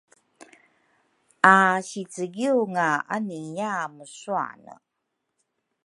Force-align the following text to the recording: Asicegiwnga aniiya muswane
Asicegiwnga 1.53 2.87
aniiya 3.15 3.69
muswane 3.95 4.73